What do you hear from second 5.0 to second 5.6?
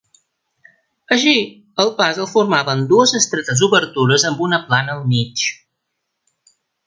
mig.